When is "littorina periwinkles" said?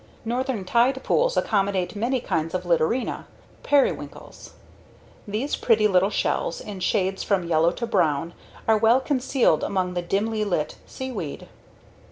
2.65-4.53